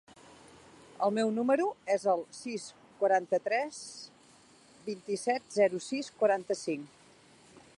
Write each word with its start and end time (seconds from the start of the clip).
El 1.07 1.11
meu 1.17 1.33
número 1.33 1.67
es 1.95 2.05
el 2.13 2.23
sis, 2.37 2.65
quaranta-tres, 3.03 3.81
vint-i-set, 4.89 5.45
zero, 5.59 5.83
sis, 5.91 6.11
quaranta-cinc. 6.23 7.61